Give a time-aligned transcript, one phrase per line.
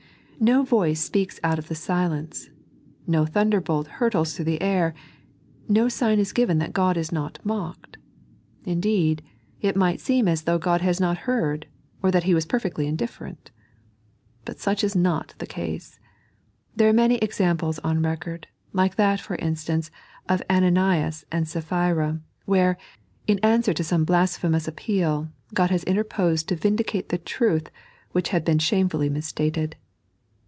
[0.43, 2.49] No voice speaks out of the silence;
[3.05, 4.95] no thunderbolt hurtles through the air;
[5.69, 7.97] no sign is given that Ood is not mocked.
[8.65, 9.21] Indeed,
[9.61, 11.67] it might seem as though God had not heard,
[12.01, 13.51] or that He was perfectly indif ferent.
[14.43, 15.99] But such is not the case.
[16.75, 19.91] There are many examples on recM>rd, like that, for instance,
[20.27, 22.79] of Ananias and Sapphira, where,
[23.27, 25.29] in answer to some blasphemous appeal,
[25.59, 27.69] Ood has interposed to vindicate the truth
[28.11, 29.75] which had been shame fully mis stated.